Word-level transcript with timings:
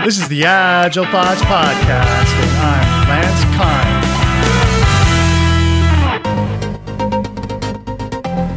This 0.04 0.18
is 0.18 0.28
the 0.28 0.44
Agile 0.46 1.04
Thoughts 1.04 1.42
Podcast, 1.42 2.32
and 2.40 2.50
I'm 2.58 3.08
Lance 3.10 3.44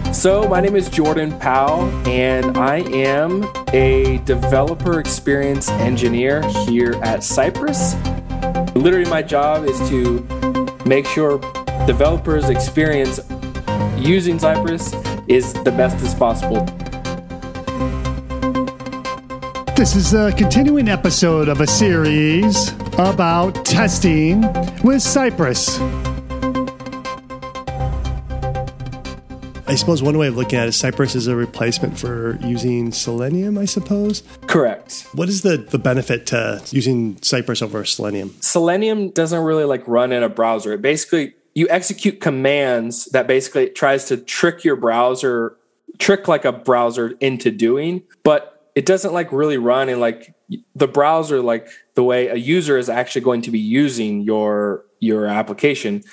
Kind. 0.06 0.16
So, 0.16 0.48
my 0.48 0.62
name 0.62 0.78
is 0.78 0.88
Jordan 0.90 1.38
Powell, 1.40 1.90
and 2.08 2.58
I 2.58 2.78
am 2.78 3.44
a 3.74 4.20
developer 4.20 5.02
experience 5.02 5.68
engineer 5.70 6.42
here 6.66 6.94
at 7.04 7.26
Cypress. 7.26 7.96
Literally, 8.74 9.10
my 9.10 9.22
job 9.22 9.66
is 9.66 9.78
to 9.90 10.26
make 10.86 11.06
sure 11.06 11.40
developers' 11.86 12.50
experience 12.50 13.20
using 13.98 14.40
Cypress 14.40 14.94
is 15.28 15.52
the 15.52 15.72
best 15.72 15.98
as 16.06 16.16
possible. 16.16 16.66
This 19.76 19.96
is 19.96 20.14
a 20.14 20.32
continuing 20.34 20.88
episode 20.88 21.50
of 21.50 21.60
a 21.60 21.66
series 21.66 22.70
about 23.00 23.66
testing 23.66 24.42
with 24.84 25.02
Cypress. 25.02 25.80
I 29.68 29.74
suppose 29.74 30.04
one 30.04 30.20
way 30.20 30.28
of 30.28 30.38
looking 30.38 30.60
at 30.60 30.68
it, 30.68 30.74
Cypress 30.74 31.16
is 31.16 31.26
a 31.26 31.36
replacement 31.36 31.98
for 31.98 32.38
using 32.42 32.92
Selenium, 32.92 33.58
I 33.58 33.66
suppose. 33.66 34.22
Correct. 34.46 35.08
What 35.14 35.28
is 35.28 35.42
the, 35.42 35.58
the 35.58 35.80
benefit 35.80 36.28
to 36.28 36.62
using 36.70 37.20
Cypress 37.24 37.64
over 37.64 37.84
Selenium? 37.84 38.36
Selenium 38.42 39.10
doesn't 39.10 39.44
really 39.44 39.66
like 39.66 39.88
run 39.88 40.12
in 40.12 40.22
a 40.22 40.30
browser. 40.30 40.74
It 40.74 40.84
basically 40.84 41.34
you 41.56 41.68
execute 41.72 42.22
commands 42.22 43.06
that 43.06 43.26
basically 43.26 43.70
tries 43.70 44.06
to 44.06 44.18
trick 44.18 44.64
your 44.64 44.76
browser, 44.76 45.58
trick 45.98 46.28
like 46.28 46.46
a 46.46 46.52
browser 46.52 47.16
into 47.20 47.50
doing, 47.50 48.04
but 48.24 48.53
it 48.76 48.86
doesn't 48.86 49.14
like 49.14 49.32
really 49.32 49.58
run 49.58 49.90
in 49.90 50.00
like 50.00 50.34
the 50.76 50.88
browser 50.88 51.42
like 51.42 51.68
the 51.96 52.04
way 52.04 52.28
a 52.28 52.36
user 52.36 52.78
is 52.78 52.90
actually 52.90 53.22
going 53.22 53.42
to 53.42 53.52
be 53.52 53.60
using 53.60 54.22
your 54.22 54.86
your 55.00 55.26
application 55.26 56.04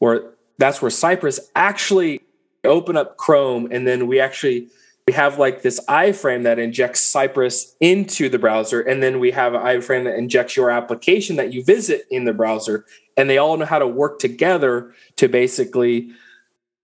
or 0.00 0.34
that's 0.58 0.82
where 0.82 0.90
cypress 0.90 1.40
actually 1.54 2.20
open 2.64 2.96
up 2.96 3.16
chrome 3.16 3.68
and 3.70 3.86
then 3.86 4.06
we 4.06 4.20
actually 4.20 4.68
we 5.06 5.12
have 5.14 5.38
like 5.38 5.62
this 5.62 5.80
iframe 5.88 6.44
that 6.44 6.58
injects 6.58 7.00
cypress 7.00 7.74
into 7.80 8.28
the 8.28 8.38
browser 8.38 8.80
and 8.80 9.02
then 9.02 9.18
we 9.18 9.30
have 9.30 9.54
an 9.54 9.60
iframe 9.60 10.04
that 10.04 10.16
injects 10.16 10.56
your 10.56 10.70
application 10.70 11.36
that 11.36 11.52
you 11.52 11.64
visit 11.64 12.06
in 12.10 12.24
the 12.24 12.32
browser 12.32 12.84
and 13.16 13.28
they 13.28 13.38
all 13.38 13.56
know 13.56 13.64
how 13.64 13.78
to 13.78 13.88
work 13.88 14.18
together 14.18 14.94
to 15.16 15.28
basically 15.28 16.10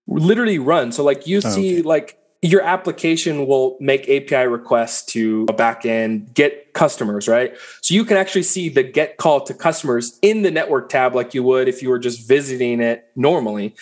literally 0.07 0.59
run 0.59 0.93
so 0.93 1.03
like 1.05 1.27
you 1.27 1.39
oh, 1.39 1.41
see 1.41 1.81
okay. 1.81 1.83
like 1.83 2.19
your 2.47 2.63
application 2.63 3.47
will 3.47 3.77
make 3.81 4.09
API 4.09 4.47
requests 4.47 5.05
to 5.07 5.47
a 5.49 5.55
backend, 5.55 6.33
get 6.35 6.73
customers, 6.75 7.27
right? 7.29 7.55
So 7.81 7.95
you 7.95 8.05
can 8.05 8.17
actually 8.17 8.45
see 8.45 8.69
the 8.69 8.83
get 8.83 9.17
call 9.17 9.41
to 9.43 9.55
customers 9.55 10.19
in 10.23 10.43
the 10.43 10.51
network 10.51 10.89
tab 10.89 11.15
like 11.15 11.35
you 11.35 11.43
would 11.43 11.69
if 11.69 11.83
you 11.83 11.89
were 11.89 11.99
just 11.99 12.29
visiting 12.29 12.81
it 12.81 13.09
normally. 13.17 13.75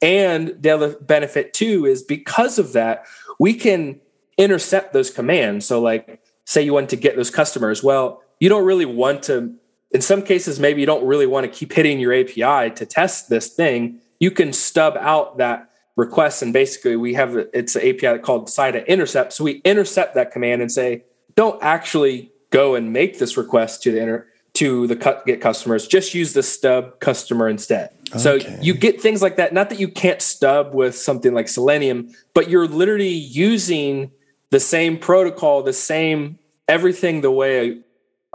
And 0.00 0.56
the 0.60 0.70
other 0.70 0.96
benefit 1.00 1.52
too 1.52 1.86
is 1.86 2.02
because 2.02 2.58
of 2.58 2.72
that, 2.72 3.06
we 3.38 3.54
can 3.54 4.00
intercept 4.38 4.92
those 4.92 5.10
commands. 5.10 5.66
So, 5.66 5.80
like, 5.80 6.22
say 6.44 6.62
you 6.62 6.72
want 6.72 6.90
to 6.90 6.96
get 6.96 7.16
those 7.16 7.30
customers, 7.30 7.82
well, 7.82 8.22
you 8.40 8.48
don't 8.48 8.64
really 8.64 8.84
want 8.84 9.24
to, 9.24 9.54
in 9.90 10.00
some 10.00 10.22
cases, 10.22 10.60
maybe 10.60 10.80
you 10.80 10.86
don't 10.86 11.04
really 11.04 11.26
want 11.26 11.44
to 11.44 11.58
keep 11.58 11.72
hitting 11.72 11.98
your 11.98 12.12
API 12.12 12.74
to 12.74 12.86
test 12.86 13.28
this 13.28 13.48
thing. 13.48 14.00
You 14.20 14.30
can 14.30 14.52
stub 14.52 14.96
out 14.98 15.38
that 15.38 15.70
requests 15.96 16.42
and 16.42 16.52
basically 16.52 16.94
we 16.94 17.14
have 17.14 17.36
it's 17.52 17.74
an 17.74 17.88
api 17.88 18.18
called 18.18 18.48
cy.intercept. 18.48 19.32
So 19.32 19.44
we 19.44 19.62
intercept 19.64 20.14
that 20.14 20.30
command 20.30 20.62
and 20.62 20.70
say 20.70 21.04
don't 21.34 21.62
actually 21.62 22.32
go 22.50 22.74
and 22.74 22.92
make 22.92 23.18
this 23.18 23.36
request 23.36 23.82
to 23.82 23.92
the 23.92 24.00
inter 24.00 24.26
to 24.54 24.86
the 24.86 24.96
cut 24.96 25.26
get 25.26 25.40
customers. 25.40 25.86
Just 25.86 26.14
use 26.14 26.32
the 26.32 26.42
stub 26.42 27.00
customer 27.00 27.48
instead. 27.48 27.90
Okay. 28.10 28.18
so 28.18 28.34
you 28.60 28.72
get 28.72 29.00
things 29.00 29.20
like 29.20 29.36
that. 29.36 29.52
Not 29.52 29.68
that 29.70 29.80
you 29.80 29.88
can't 29.88 30.22
stub 30.22 30.74
with 30.74 30.96
something 30.96 31.34
like 31.34 31.48
selenium 31.48 32.10
but 32.34 32.48
you're 32.48 32.68
literally 32.68 33.08
using 33.08 34.12
the 34.50 34.60
same 34.60 34.98
protocol 34.98 35.62
the 35.62 35.72
same 35.72 36.38
everything 36.68 37.20
the 37.20 37.30
way 37.30 37.82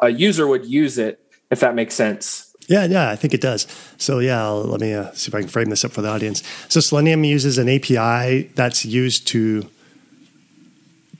a, 0.01 0.07
a 0.07 0.09
user 0.09 0.47
would 0.47 0.66
use 0.66 0.97
it 0.97 1.19
if 1.49 1.59
that 1.61 1.75
makes 1.75 1.95
sense 1.95 2.50
yeah, 2.71 2.85
yeah, 2.85 3.09
I 3.09 3.17
think 3.17 3.33
it 3.33 3.41
does. 3.41 3.67
So 3.97 4.19
yeah, 4.19 4.41
I'll, 4.41 4.63
let 4.63 4.79
me 4.79 4.93
uh, 4.93 5.11
see 5.11 5.29
if 5.29 5.35
I 5.35 5.41
can 5.41 5.49
frame 5.49 5.69
this 5.69 5.83
up 5.83 5.91
for 5.91 6.01
the 6.01 6.07
audience. 6.07 6.41
So 6.69 6.79
Selenium 6.79 7.25
uses 7.25 7.57
an 7.57 7.67
API 7.67 8.43
that's 8.55 8.85
used 8.85 9.27
to 9.27 9.69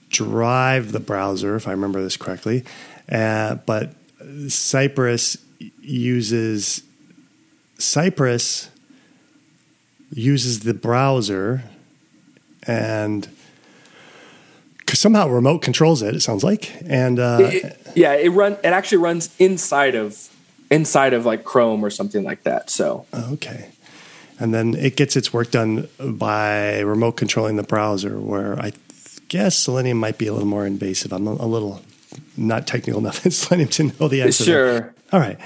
drive 0.08 0.92
the 0.92 1.00
browser, 1.00 1.54
if 1.54 1.68
I 1.68 1.72
remember 1.72 2.02
this 2.02 2.16
correctly. 2.16 2.64
Uh, 3.10 3.56
but 3.66 3.94
Cypress 4.48 5.36
uses 5.80 6.82
Cypress 7.78 8.70
uses 10.10 10.60
the 10.60 10.72
browser 10.72 11.64
and 12.66 13.28
somehow 14.88 15.28
remote 15.28 15.60
controls 15.60 16.00
it. 16.00 16.14
It 16.14 16.20
sounds 16.20 16.44
like, 16.44 16.72
and 16.86 17.18
uh, 17.18 17.38
it, 17.40 17.78
yeah, 17.94 18.14
it 18.14 18.30
run. 18.30 18.52
It 18.52 18.66
actually 18.66 18.98
runs 18.98 19.34
inside 19.38 19.94
of 19.94 20.31
inside 20.72 21.12
of 21.12 21.26
like 21.26 21.44
Chrome 21.44 21.84
or 21.84 21.90
something 21.90 22.24
like 22.24 22.42
that. 22.44 22.70
So 22.70 23.06
oh, 23.12 23.34
okay, 23.34 23.68
and 24.40 24.52
then 24.52 24.74
it 24.74 24.96
gets 24.96 25.16
its 25.16 25.32
work 25.32 25.50
done 25.50 25.88
by 26.00 26.80
remote 26.80 27.12
controlling 27.12 27.56
the 27.56 27.62
browser. 27.62 28.18
Where 28.18 28.58
I 28.58 28.72
guess 29.28 29.56
Selenium 29.56 29.98
might 29.98 30.18
be 30.18 30.26
a 30.26 30.32
little 30.32 30.48
more 30.48 30.66
invasive. 30.66 31.12
I'm 31.12 31.26
a, 31.26 31.46
little 31.46 31.82
not 32.36 32.66
technical 32.66 33.00
enough 33.00 33.24
in 33.24 33.30
Selenium 33.42 33.68
to 33.70 33.84
know 33.84 34.08
the 34.08 34.22
answer. 34.22 34.44
Sure. 34.44 34.94
All 35.12 35.20
right. 35.20 35.38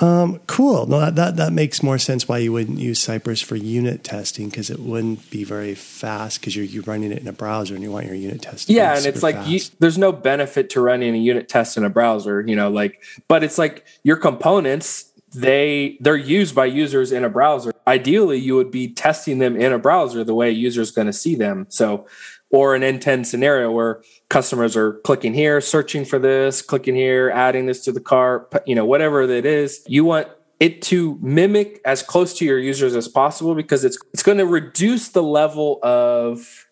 Um, 0.00 0.40
cool. 0.46 0.86
No, 0.86 1.00
that, 1.00 1.16
that 1.16 1.36
that 1.36 1.52
makes 1.52 1.82
more 1.82 1.98
sense 1.98 2.28
why 2.28 2.38
you 2.38 2.52
wouldn't 2.52 2.78
use 2.78 2.98
Cypress 2.98 3.40
for 3.40 3.56
unit 3.56 4.04
testing 4.04 4.48
because 4.48 4.68
it 4.68 4.78
wouldn't 4.78 5.30
be 5.30 5.44
very 5.44 5.74
fast 5.74 6.40
because 6.40 6.54
you're 6.54 6.64
you're 6.64 6.82
running 6.82 7.12
it 7.12 7.18
in 7.18 7.28
a 7.28 7.32
browser 7.32 7.74
and 7.74 7.82
you 7.82 7.90
want 7.90 8.06
your 8.06 8.14
unit 8.14 8.42
test. 8.42 8.68
Yeah, 8.68 8.96
and 8.96 9.06
it's 9.06 9.22
like 9.22 9.46
you, 9.46 9.60
there's 9.78 9.98
no 9.98 10.12
benefit 10.12 10.70
to 10.70 10.80
running 10.80 11.14
a 11.14 11.18
unit 11.18 11.48
test 11.48 11.76
in 11.76 11.84
a 11.84 11.90
browser, 11.90 12.42
you 12.42 12.56
know, 12.56 12.70
like 12.70 13.02
but 13.28 13.42
it's 13.42 13.58
like 13.58 13.86
your 14.02 14.16
components 14.16 15.12
they 15.34 15.98
they're 16.00 16.16
used 16.16 16.54
by 16.54 16.66
users 16.66 17.12
in 17.12 17.24
a 17.24 17.28
browser. 17.28 17.72
Ideally, 17.86 18.38
you 18.38 18.56
would 18.56 18.70
be 18.70 18.88
testing 18.88 19.38
them 19.38 19.56
in 19.56 19.72
a 19.72 19.78
browser 19.78 20.24
the 20.24 20.34
way 20.34 20.48
a 20.48 20.52
user 20.52 20.80
is 20.80 20.90
going 20.90 21.06
to 21.06 21.12
see 21.12 21.34
them. 21.34 21.66
So 21.68 22.06
or 22.50 22.74
an 22.74 22.82
end-to-end 22.82 23.26
scenario 23.26 23.70
where 23.70 24.02
customers 24.28 24.76
are 24.76 24.94
clicking 25.00 25.34
here, 25.34 25.60
searching 25.60 26.04
for 26.04 26.18
this, 26.18 26.62
clicking 26.62 26.94
here, 26.94 27.30
adding 27.30 27.66
this 27.66 27.84
to 27.84 27.92
the 27.92 28.00
cart, 28.00 28.52
you 28.66 28.74
know, 28.74 28.84
whatever 28.84 29.22
it 29.22 29.44
is. 29.44 29.84
You 29.86 30.04
want 30.04 30.28
it 30.60 30.80
to 30.82 31.18
mimic 31.20 31.80
as 31.84 32.02
close 32.02 32.34
to 32.38 32.44
your 32.44 32.58
users 32.58 32.94
as 32.94 33.08
possible 33.08 33.54
because 33.54 33.84
it's 33.84 33.98
it's 34.12 34.22
going 34.22 34.38
to 34.38 34.46
reduce 34.46 35.08
the 35.08 35.22
level 35.22 35.78
of 35.82 36.66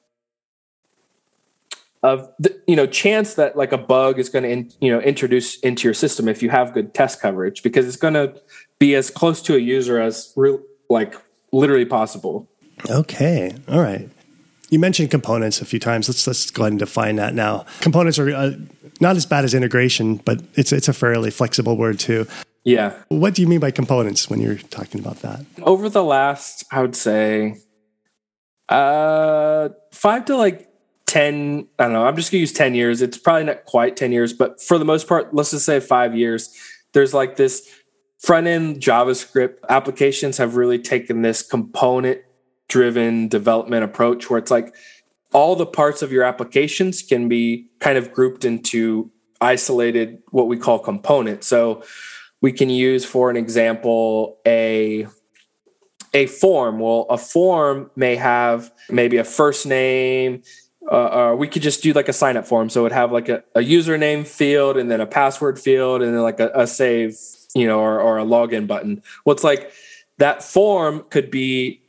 of 2.03 2.31
the 2.39 2.59
you 2.67 2.77
know 2.77 2.87
chance 2.87 3.35
that 3.35 3.57
like 3.57 3.73
a 3.73 3.79
bug 3.79 4.19
is 4.19 4.29
going 4.31 4.45
to 4.45 4.77
you 4.81 4.91
know 4.91 5.01
introduce 5.01 5.59
into 5.61 5.87
your 5.87 5.95
system 5.95 6.29
if 6.29 6.43
you 6.43 6.49
have 6.49 6.73
good 6.73 6.95
test 6.95 7.21
coverage 7.21 7.63
because 7.63 7.87
it's 7.87 7.97
going 7.97 8.15
to 8.15 8.35
be 8.79 8.95
as 8.95 9.11
close 9.11 9.43
to 9.43 9.55
a 9.55 9.59
user 9.59 10.01
as 10.01 10.33
real 10.35 10.61
like 10.89 11.15
literally 11.53 11.85
possible. 11.85 12.49
Okay. 12.89 13.55
All 13.69 13.81
right. 13.81 14.09
You 14.71 14.79
mentioned 14.79 15.11
components 15.11 15.61
a 15.61 15.65
few 15.65 15.79
times. 15.79 16.09
Let's 16.09 16.27
let's 16.27 16.51
go 16.51 16.65
ahead 16.65 16.73
and 16.73 16.79
define 16.79 17.17
that 17.17 17.35
now. 17.35 17.65
Components 17.81 18.19
are 18.19 18.35
uh, 18.35 18.53
not 19.01 19.17
as 19.17 19.27
bad 19.27 19.45
as 19.45 19.55
integration, 19.55 20.17
but 20.17 20.43
it's 20.55 20.73
it's 20.73 20.89
a 20.89 20.93
fairly 20.93 21.31
flexible 21.31 21.77
word 21.77 21.99
too. 21.99 22.27
Yeah. 22.65 22.95
What 23.09 23.35
do 23.35 23.43
you 23.43 23.49
mean 23.49 23.61
by 23.61 23.71
components 23.71 24.29
when 24.31 24.41
you're 24.41 24.57
talking 24.57 25.01
about 25.01 25.21
that? 25.21 25.45
Over 25.63 25.89
the 25.89 26.03
last, 26.03 26.65
I 26.73 26.81
would 26.81 26.97
say, 26.97 27.59
uh, 28.71 29.69
five 29.93 30.25
to 30.25 30.37
like 30.37 30.71
10, 31.07 31.69
I 31.79 31.85
don't 31.85 31.93
know, 31.93 32.07
I'm 32.07 32.17
just 32.17 32.33
gonna 32.33 32.41
use 32.41 32.53
10 32.53 32.75
years. 32.75 33.03
It's 33.03 33.19
probably 33.19 33.45
not 33.45 33.67
quite 33.67 33.97
10 33.97 34.13
years, 34.13 34.33
but 34.33 34.63
for 34.63 34.79
the 34.79 34.85
most 34.87 35.07
part, 35.07 35.35
let's 35.35 35.51
just 35.51 35.67
say 35.67 35.79
five 35.79 36.17
years. 36.17 36.49
There's 36.95 37.13
like 37.13 37.37
this 37.37 37.69
front 38.25 38.47
end 38.47 38.81
JavaScript 38.81 39.59
applications 39.69 40.39
have 40.39 40.57
really 40.57 40.79
taken 40.79 41.21
this 41.21 41.43
component 41.43 42.23
driven 42.69 43.29
development 43.29 43.85
approach 43.85 44.31
where 44.31 44.39
it's 44.39 44.51
like 44.51 44.75
all 45.35 45.57
the 45.57 45.67
parts 45.67 46.01
of 46.01 46.11
your 46.11 46.25
applications 46.25 47.03
can 47.03 47.29
be 47.29 47.67
kind 47.81 47.99
of 47.99 48.13
grouped 48.13 48.47
into 48.47 49.11
isolated 49.43 50.23
what 50.31 50.49
we 50.49 50.57
call 50.57 50.79
components. 50.79 51.47
So 51.47 51.83
we 52.41 52.51
can 52.51 52.71
use 52.71 53.05
for 53.05 53.29
an 53.29 53.37
example 53.37 54.39
a 54.47 55.07
a 56.15 56.27
form. 56.27 56.79
Well 56.79 57.07
a 57.11 57.19
form 57.19 57.91
may 57.95 58.17
have 58.17 58.73
maybe 58.89 59.19
a 59.19 59.25
first 59.25 59.67
name 59.67 60.43
uh, 60.91 60.95
uh, 61.33 61.35
we 61.35 61.49
could 61.49 61.63
just 61.63 61.83
do 61.83 61.93
like 61.95 62.09
a 62.09 62.13
sign 62.13 62.37
up 62.37 62.47
form. 62.47 62.69
So 62.69 62.81
it 62.81 62.83
would 62.85 62.93
have 62.93 63.11
like 63.13 63.29
a, 63.29 63.43
a 63.55 63.61
username 63.61 64.27
field 64.27 64.77
and 64.77 64.91
then 64.91 65.01
a 65.01 65.07
password 65.07 65.59
field 65.59 66.03
and 66.03 66.15
then 66.15 66.23
like 66.23 66.41
a, 66.41 66.51
a 66.55 66.67
save 66.67 67.17
you 67.55 67.67
know 67.67 67.81
or, 67.81 68.01
or 68.01 68.19
a 68.19 68.25
login 68.25 68.67
button. 68.67 69.03
Well 69.25 69.37
like 69.43 69.73
that 70.19 70.43
form 70.43 71.05
could 71.11 71.31
be 71.31 71.83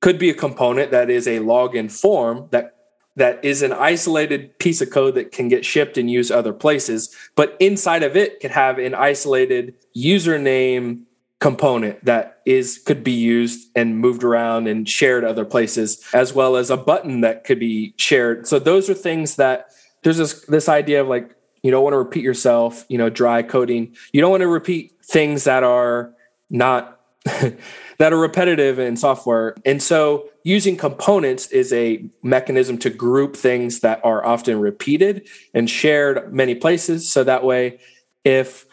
could 0.00 0.18
be 0.18 0.30
a 0.30 0.34
component 0.34 0.90
that 0.90 1.10
is 1.10 1.26
a 1.26 1.40
login 1.40 1.90
form 1.90 2.48
that 2.50 2.76
that 3.16 3.44
is 3.44 3.62
an 3.62 3.72
isolated 3.72 4.58
piece 4.58 4.80
of 4.80 4.90
code 4.90 5.14
that 5.14 5.32
can 5.32 5.48
get 5.48 5.64
shipped 5.64 5.98
and 5.98 6.10
used 6.10 6.30
other 6.30 6.52
places, 6.52 7.14
but 7.34 7.56
inside 7.60 8.02
of 8.02 8.16
it 8.16 8.40
could 8.40 8.52
have 8.52 8.78
an 8.78 8.94
isolated 8.94 9.74
username 9.96 11.02
component 11.40 12.02
that 12.04 12.40
is 12.46 12.78
could 12.78 13.02
be 13.02 13.12
used 13.12 13.68
and 13.74 13.98
moved 13.98 14.22
around 14.22 14.68
and 14.68 14.88
shared 14.88 15.24
other 15.24 15.44
places 15.44 16.04
as 16.12 16.32
well 16.34 16.56
as 16.56 16.70
a 16.70 16.76
button 16.76 17.22
that 17.22 17.44
could 17.44 17.58
be 17.58 17.94
shared. 17.96 18.46
So 18.46 18.58
those 18.58 18.88
are 18.88 18.94
things 18.94 19.36
that 19.36 19.70
there's 20.02 20.18
this 20.18 20.44
this 20.46 20.68
idea 20.68 21.00
of 21.00 21.08
like 21.08 21.34
you 21.62 21.70
don't 21.70 21.82
want 21.82 21.94
to 21.94 21.98
repeat 21.98 22.24
yourself 22.24 22.84
you 22.88 22.98
know 22.98 23.10
dry 23.10 23.42
coding 23.42 23.94
you 24.12 24.20
don't 24.20 24.30
want 24.30 24.42
to 24.42 24.48
repeat 24.48 24.92
things 25.04 25.44
that 25.44 25.62
are 25.62 26.12
not 26.48 27.00
that 27.24 28.12
are 28.12 28.18
repetitive 28.18 28.78
in 28.78 28.96
software 28.96 29.54
and 29.64 29.82
so 29.82 30.28
using 30.42 30.76
components 30.76 31.48
is 31.48 31.72
a 31.72 32.04
mechanism 32.22 32.78
to 32.78 32.88
group 32.88 33.36
things 33.36 33.80
that 33.80 34.00
are 34.04 34.24
often 34.24 34.58
repeated 34.58 35.28
and 35.52 35.68
shared 35.68 36.32
many 36.32 36.54
places 36.54 37.10
so 37.10 37.22
that 37.22 37.44
way 37.44 37.78
if 38.24 38.66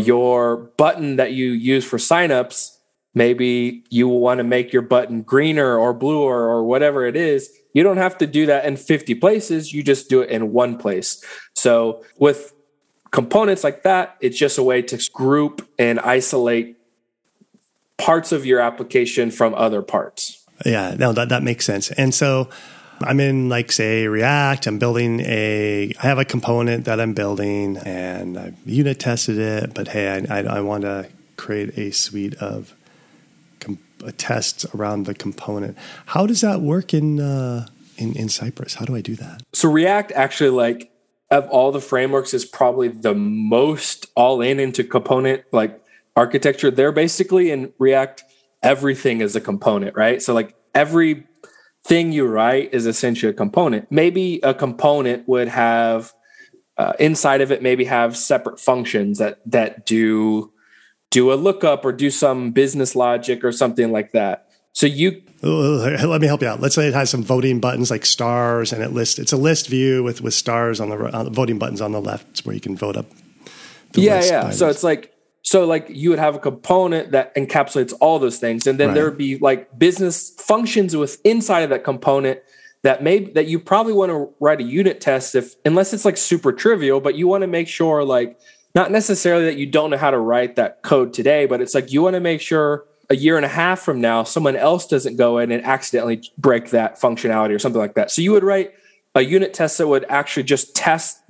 your 0.00 0.56
button 0.76 1.16
that 1.16 1.32
you 1.32 1.50
use 1.50 1.84
for 1.84 1.98
signups, 1.98 2.76
maybe 3.14 3.84
you 3.90 4.08
want 4.08 4.38
to 4.38 4.44
make 4.44 4.72
your 4.72 4.82
button 4.82 5.22
greener 5.22 5.76
or 5.76 5.92
bluer 5.92 6.48
or 6.48 6.64
whatever 6.64 7.06
it 7.06 7.16
is. 7.16 7.50
You 7.72 7.82
don't 7.82 7.98
have 7.98 8.18
to 8.18 8.26
do 8.26 8.46
that 8.46 8.64
in 8.64 8.76
50 8.76 9.14
places. 9.16 9.72
You 9.72 9.82
just 9.82 10.08
do 10.08 10.22
it 10.22 10.30
in 10.30 10.52
one 10.52 10.76
place. 10.76 11.22
So 11.54 12.04
with 12.18 12.52
components 13.10 13.64
like 13.64 13.82
that, 13.84 14.16
it's 14.20 14.36
just 14.36 14.58
a 14.58 14.62
way 14.62 14.82
to 14.82 15.10
group 15.12 15.68
and 15.78 16.00
isolate 16.00 16.76
parts 17.98 18.32
of 18.32 18.46
your 18.46 18.60
application 18.60 19.30
from 19.30 19.54
other 19.54 19.82
parts. 19.82 20.44
Yeah, 20.64 20.94
no, 20.98 21.12
that, 21.12 21.28
that 21.28 21.42
makes 21.42 21.64
sense. 21.64 21.90
And 21.92 22.14
so 22.14 22.48
I'm 23.02 23.20
in 23.20 23.48
like 23.48 23.72
say 23.72 24.06
React. 24.06 24.66
I'm 24.66 24.78
building 24.78 25.20
a. 25.20 25.92
I 26.02 26.06
have 26.06 26.18
a 26.18 26.24
component 26.24 26.84
that 26.84 27.00
I'm 27.00 27.14
building, 27.14 27.78
and 27.78 28.38
I've 28.38 28.56
unit 28.66 28.98
tested 29.00 29.38
it. 29.38 29.74
But 29.74 29.88
hey, 29.88 30.26
I, 30.28 30.40
I, 30.40 30.42
I 30.42 30.60
want 30.60 30.82
to 30.82 31.08
create 31.36 31.78
a 31.78 31.92
suite 31.92 32.34
of 32.34 32.74
com- 34.00 34.12
tests 34.12 34.66
around 34.74 35.04
the 35.04 35.14
component. 35.14 35.76
How 36.06 36.26
does 36.26 36.40
that 36.40 36.60
work 36.60 36.94
in 36.94 37.20
uh, 37.20 37.66
in 37.96 38.14
in 38.14 38.28
Cypress? 38.28 38.74
How 38.74 38.84
do 38.84 38.94
I 38.94 39.00
do 39.00 39.16
that? 39.16 39.42
So 39.52 39.70
React 39.70 40.12
actually 40.12 40.50
like 40.50 40.90
of 41.30 41.48
all 41.48 41.70
the 41.70 41.80
frameworks 41.80 42.34
is 42.34 42.44
probably 42.44 42.88
the 42.88 43.14
most 43.14 44.06
all 44.16 44.40
in 44.40 44.58
into 44.58 44.82
component 44.82 45.44
like 45.52 45.80
architecture. 46.16 46.70
They're 46.70 46.92
basically 46.92 47.50
in 47.50 47.72
React 47.78 48.24
everything 48.62 49.20
is 49.20 49.34
a 49.36 49.40
component, 49.40 49.96
right? 49.96 50.20
So 50.20 50.34
like 50.34 50.54
every 50.74 51.26
thing 51.84 52.12
you 52.12 52.26
write 52.26 52.74
is 52.74 52.86
essentially 52.86 53.30
a 53.30 53.34
component. 53.34 53.90
Maybe 53.90 54.40
a 54.42 54.52
component 54.52 55.26
would 55.28 55.48
have 55.48 56.12
uh, 56.76 56.92
inside 56.98 57.40
of 57.40 57.52
it 57.52 57.62
maybe 57.62 57.84
have 57.84 58.16
separate 58.16 58.58
functions 58.58 59.18
that 59.18 59.38
that 59.46 59.84
do 59.84 60.52
do 61.10 61.32
a 61.32 61.34
lookup 61.34 61.84
or 61.84 61.92
do 61.92 62.10
some 62.10 62.52
business 62.52 62.94
logic 62.94 63.44
or 63.44 63.52
something 63.52 63.92
like 63.92 64.12
that. 64.12 64.46
So 64.72 64.86
you 64.86 65.22
let 65.42 66.20
me 66.20 66.26
help 66.26 66.42
you 66.42 66.48
out. 66.48 66.60
Let's 66.60 66.74
say 66.74 66.86
it 66.86 66.94
has 66.94 67.10
some 67.10 67.24
voting 67.24 67.60
buttons 67.60 67.90
like 67.90 68.06
stars, 68.06 68.72
and 68.72 68.82
it 68.82 68.92
lists. 68.92 69.18
It's 69.18 69.32
a 69.32 69.36
list 69.36 69.68
view 69.68 70.02
with 70.02 70.20
with 70.20 70.34
stars 70.34 70.80
on 70.80 70.90
the, 70.90 71.16
on 71.16 71.24
the 71.24 71.30
voting 71.30 71.58
buttons 71.58 71.80
on 71.80 71.92
the 71.92 72.00
left. 72.00 72.28
It's 72.30 72.44
where 72.44 72.54
you 72.54 72.60
can 72.60 72.76
vote 72.76 72.96
up. 72.96 73.06
yeah, 73.94 74.22
yeah. 74.22 74.50
So 74.50 74.68
it's 74.68 74.84
like 74.84 75.12
so 75.42 75.66
like 75.66 75.86
you 75.88 76.10
would 76.10 76.20
have 76.20 76.36
a 76.36 76.38
component 76.38 77.10
that 77.12 77.34
encapsulates 77.34 77.92
all 78.00 78.18
those 78.20 78.38
things, 78.38 78.66
and 78.66 78.78
then 78.78 78.88
right. 78.88 78.94
there 78.94 79.04
would 79.06 79.18
be 79.18 79.38
like 79.38 79.76
business 79.76 80.30
functions 80.38 80.96
with 80.96 81.20
inside 81.24 81.60
of 81.60 81.70
that 81.70 81.82
component 81.82 82.40
that 82.82 83.02
may 83.02 83.24
that 83.32 83.46
you 83.46 83.58
probably 83.58 83.92
want 83.92 84.10
to 84.10 84.32
write 84.38 84.60
a 84.60 84.64
unit 84.64 85.00
test 85.00 85.34
if 85.34 85.54
unless 85.64 85.92
it's 85.92 86.04
like 86.04 86.16
super 86.16 86.52
trivial, 86.52 87.00
but 87.00 87.16
you 87.16 87.26
want 87.26 87.42
to 87.42 87.48
make 87.48 87.66
sure 87.66 88.04
like 88.04 88.38
not 88.74 88.90
necessarily 88.90 89.44
that 89.46 89.56
you 89.56 89.66
don't 89.66 89.90
know 89.90 89.96
how 89.96 90.10
to 90.10 90.18
write 90.18 90.56
that 90.56 90.82
code 90.82 91.12
today, 91.12 91.46
but 91.46 91.60
it's 91.60 91.74
like 91.74 91.92
you 91.92 92.02
want 92.02 92.14
to 92.14 92.20
make 92.20 92.40
sure 92.40 92.86
a 93.08 93.16
year 93.16 93.36
and 93.36 93.44
a 93.44 93.48
half 93.48 93.80
from 93.80 94.00
now 94.00 94.22
someone 94.22 94.56
else 94.56 94.86
doesn't 94.86 95.16
go 95.16 95.38
in 95.38 95.50
and 95.50 95.64
accidentally 95.64 96.22
break 96.38 96.70
that 96.70 97.00
functionality 97.00 97.54
or 97.54 97.58
something 97.58 97.80
like 97.80 97.94
that. 97.94 98.10
So 98.10 98.22
you 98.22 98.32
would 98.32 98.44
write 98.44 98.72
a 99.14 99.22
unit 99.22 99.52
test 99.52 99.78
that 99.78 99.88
would 99.88 100.06
actually 100.08 100.44
just 100.44 100.76
test 100.76 101.20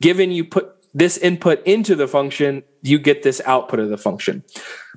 given 0.00 0.30
you 0.30 0.44
put 0.44 0.74
this 0.94 1.18
input 1.18 1.64
into 1.66 1.94
the 1.94 2.08
function, 2.08 2.62
you 2.82 2.98
get 2.98 3.22
this 3.22 3.42
output 3.44 3.78
of 3.78 3.90
the 3.90 3.98
function. 3.98 4.42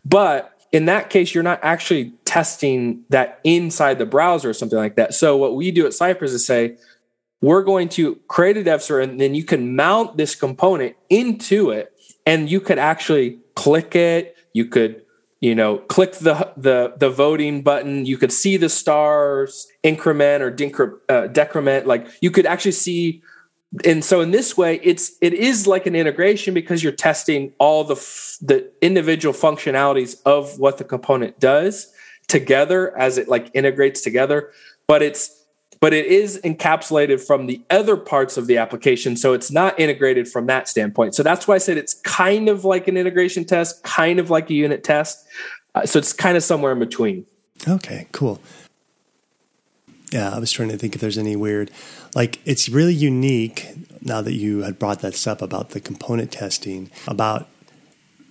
But 0.06 0.52
in 0.72 0.86
that 0.86 1.10
case, 1.10 1.36
you're 1.36 1.44
not 1.44 1.60
actually 1.62 2.14
testing 2.24 3.04
that 3.10 3.42
inside 3.44 4.00
the 4.00 4.06
browser 4.06 4.50
or 4.50 4.54
something 4.54 4.80
like 4.80 4.96
that. 4.96 5.14
So 5.14 5.36
what 5.36 5.56
we 5.56 5.70
do 5.72 5.86
at 5.86 5.94
Cypress 5.94 6.32
is 6.32 6.46
say, 6.46 6.78
we're 7.42 7.64
going 7.64 7.90
to 7.90 8.16
create 8.28 8.56
a 8.58 8.64
dev 8.64 8.84
server 8.84 9.02
and 9.02 9.20
then 9.20 9.34
you 9.34 9.44
can 9.44 9.76
mount 9.76 10.16
this 10.16 10.36
component 10.36 10.96
into 11.10 11.72
it 11.72 11.92
and 12.26 12.50
you 12.50 12.62
could 12.62 12.78
actually 12.78 13.40
click 13.56 13.96
it. 13.96 14.38
You 14.54 14.66
could, 14.66 15.04
you 15.40 15.56
know, 15.56 15.80
click 15.80 16.14
the, 16.14 16.54
the, 16.56 16.94
the 16.98 17.10
voting 17.10 17.64
button. 17.64 18.06
You 18.06 18.18
could 18.18 18.32
see 18.32 18.58
the 18.58 18.70
stars 18.70 19.68
increment 19.82 20.44
or 20.44 21.02
uh, 21.10 21.28
decrement. 21.28 21.88
Like 21.88 22.08
you 22.22 22.30
could 22.30 22.46
actually 22.46 22.74
see 22.74 23.24
and 23.86 24.04
so 24.04 24.20
in 24.20 24.32
this 24.32 24.58
way 24.58 24.82
it's 24.84 25.14
it 25.22 25.34
is 25.34 25.66
like 25.66 25.86
an 25.86 25.96
integration 25.96 26.54
because 26.54 26.84
you're 26.84 26.92
testing 26.92 27.54
all 27.58 27.86
the 27.86 27.96
f- 27.96 28.38
the 28.42 28.70
individual 28.82 29.34
functionalities 29.34 30.22
of 30.26 30.60
what 30.60 30.78
the 30.78 30.84
component 30.84 31.40
does 31.40 31.90
together 32.28 32.96
as 32.98 33.18
it 33.18 33.30
like 33.30 33.50
integrates 33.54 34.02
together 34.02 34.52
but 34.88 35.02
it's 35.02 35.41
but 35.82 35.94
it 35.94 36.06
is 36.06 36.40
encapsulated 36.46 37.20
from 37.26 37.48
the 37.48 37.62
other 37.70 37.98
parts 37.98 38.38
of 38.38 38.48
the 38.48 38.58
application 38.58 39.18
so 39.18 39.34
it's 39.34 39.52
not 39.52 39.78
integrated 39.78 40.28
from 40.28 40.46
that 40.46 40.70
standpoint. 40.70 41.16
So 41.16 41.24
that's 41.24 41.48
why 41.48 41.56
i 41.56 41.58
said 41.58 41.78
it's 41.78 41.96
kind 41.96 42.48
of 42.48 42.64
like 42.64 42.88
an 42.88 42.96
integration 42.96 43.44
test 43.44 43.84
kind 43.84 44.20
of 44.20 44.30
like 44.30 44.50
a 44.50 44.54
unit 44.54 44.84
test. 44.84 45.28
Uh, 45.76 45.86
so 45.86 46.00
it's 46.00 46.14
kind 46.14 46.38
of 46.38 46.44
somewhere 46.44 46.72
in 46.72 46.80
between. 46.80 47.26
Okay 47.68 48.08
cool. 48.14 48.40
Yeah, 50.12 50.30
I 50.30 50.40
was 50.40 50.52
trying 50.52 50.70
to 50.70 50.78
think 50.78 50.94
if 50.94 51.02
there's 51.02 51.18
any 51.18 51.38
weird, 51.38 51.72
like 52.14 52.40
it's 52.46 52.68
really 52.68 52.94
unique 52.94 53.68
now 54.02 54.22
that 54.22 54.34
you 54.34 54.64
had 54.64 54.78
brought 54.78 55.00
that 55.02 55.26
up 55.26 55.42
about 55.42 55.70
the 55.70 55.80
component 55.80 56.32
testing, 56.32 56.92
about 57.08 57.48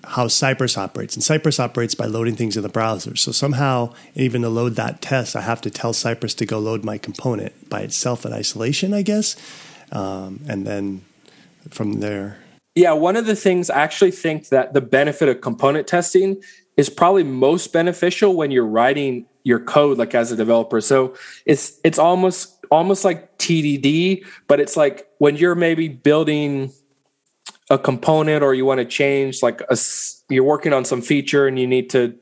how 0.04 0.28
Cypress 0.28 0.78
operates. 0.78 1.14
And 1.14 1.22
Cypress 1.22 1.60
operates 1.60 1.94
by 1.94 2.06
loading 2.06 2.36
things 2.36 2.56
in 2.56 2.62
the 2.62 2.68
browser. 2.68 3.16
So 3.16 3.32
somehow, 3.32 3.92
even 4.14 4.42
to 4.42 4.48
load 4.48 4.76
that 4.76 5.02
test, 5.02 5.36
I 5.36 5.42
have 5.42 5.60
to 5.62 5.70
tell 5.70 5.92
Cypress 5.92 6.34
to 6.34 6.46
go 6.46 6.58
load 6.58 6.84
my 6.84 6.98
component 6.98 7.68
by 7.68 7.80
itself 7.80 8.24
in 8.24 8.32
isolation, 8.32 8.94
I 8.94 9.02
guess. 9.02 9.36
Um, 9.92 10.40
and 10.48 10.66
then 10.66 11.04
from 11.70 12.00
there. 12.00 12.38
Yeah, 12.74 12.92
one 12.92 13.16
of 13.16 13.26
the 13.26 13.36
things 13.36 13.68
I 13.68 13.80
actually 13.80 14.12
think 14.12 14.48
that 14.48 14.72
the 14.72 14.80
benefit 14.80 15.28
of 15.28 15.40
component 15.40 15.86
testing 15.86 16.42
is 16.76 16.88
probably 16.88 17.24
most 17.24 17.72
beneficial 17.72 18.34
when 18.36 18.50
you're 18.50 18.66
writing 18.66 19.26
your 19.44 19.58
code 19.58 19.98
like 19.98 20.14
as 20.14 20.32
a 20.32 20.36
developer. 20.36 20.80
So 20.80 21.14
it's 21.44 21.78
it's 21.84 21.98
almost 21.98 22.64
almost 22.70 23.04
like 23.04 23.36
TDD, 23.38 24.24
but 24.46 24.60
it's 24.60 24.76
like 24.76 25.08
when 25.18 25.36
you're 25.36 25.54
maybe 25.54 25.88
building 25.88 26.72
a 27.70 27.78
component 27.78 28.42
or 28.42 28.52
you 28.52 28.66
want 28.66 28.78
to 28.78 28.84
change 28.84 29.42
like 29.42 29.62
a 29.70 29.78
you're 30.28 30.44
working 30.44 30.72
on 30.72 30.84
some 30.84 31.00
feature 31.00 31.46
and 31.46 31.58
you 31.58 31.66
need 31.66 31.88
to 31.90 32.14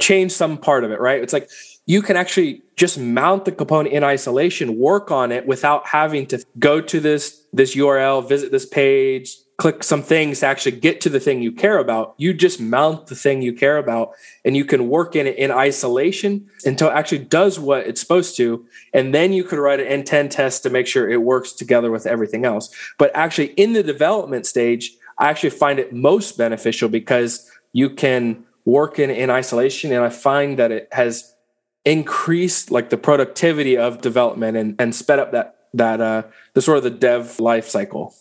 change 0.00 0.32
some 0.32 0.56
part 0.58 0.84
of 0.84 0.90
it, 0.90 1.00
right? 1.00 1.22
It's 1.22 1.32
like 1.32 1.48
you 1.86 2.00
can 2.02 2.16
actually 2.16 2.62
just 2.76 2.98
mount 2.98 3.44
the 3.44 3.52
component 3.52 3.94
in 3.94 4.02
isolation, 4.02 4.78
work 4.78 5.10
on 5.10 5.30
it 5.30 5.46
without 5.46 5.86
having 5.86 6.26
to 6.26 6.42
go 6.58 6.80
to 6.80 6.98
this 6.98 7.44
this 7.52 7.76
URL, 7.76 8.26
visit 8.26 8.50
this 8.50 8.66
page, 8.66 9.36
click 9.56 9.84
some 9.84 10.02
things 10.02 10.40
to 10.40 10.46
actually 10.46 10.72
get 10.72 11.00
to 11.00 11.08
the 11.08 11.20
thing 11.20 11.40
you 11.40 11.52
care 11.52 11.78
about. 11.78 12.14
You 12.16 12.34
just 12.34 12.60
mount 12.60 13.06
the 13.06 13.14
thing 13.14 13.40
you 13.40 13.52
care 13.52 13.78
about 13.78 14.12
and 14.44 14.56
you 14.56 14.64
can 14.64 14.88
work 14.88 15.14
in 15.14 15.26
it 15.28 15.36
in 15.36 15.52
isolation 15.52 16.50
until 16.64 16.88
it 16.88 16.94
actually 16.94 17.20
does 17.20 17.58
what 17.58 17.86
it's 17.86 18.00
supposed 18.00 18.36
to. 18.38 18.66
And 18.92 19.14
then 19.14 19.32
you 19.32 19.44
could 19.44 19.60
write 19.60 19.78
an 19.78 19.86
end-to-end 19.86 20.32
test 20.32 20.64
to 20.64 20.70
make 20.70 20.88
sure 20.88 21.08
it 21.08 21.22
works 21.22 21.52
together 21.52 21.90
with 21.90 22.04
everything 22.06 22.44
else. 22.44 22.74
But 22.98 23.12
actually 23.14 23.48
in 23.52 23.74
the 23.74 23.82
development 23.84 24.46
stage, 24.46 24.92
I 25.18 25.30
actually 25.30 25.50
find 25.50 25.78
it 25.78 25.92
most 25.92 26.36
beneficial 26.36 26.88
because 26.88 27.48
you 27.72 27.90
can 27.90 28.44
work 28.64 28.98
in, 28.98 29.10
in 29.10 29.30
isolation. 29.30 29.92
And 29.92 30.02
I 30.02 30.08
find 30.08 30.58
that 30.58 30.72
it 30.72 30.88
has 30.90 31.32
increased 31.84 32.70
like 32.72 32.90
the 32.90 32.96
productivity 32.96 33.76
of 33.76 34.00
development 34.00 34.56
and, 34.56 34.74
and 34.80 34.94
sped 34.94 35.18
up 35.18 35.32
that 35.32 35.56
that 35.74 36.00
uh 36.00 36.22
the 36.54 36.62
sort 36.62 36.78
of 36.78 36.84
the 36.84 36.90
dev 36.90 37.38
life 37.40 37.68
cycle. 37.68 38.14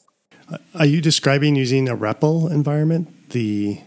Are 0.75 0.86
you 0.86 1.01
describing 1.01 1.55
using 1.55 1.89
a 1.89 1.95
REPL 1.95 2.51
environment? 2.51 3.29
The 3.31 3.79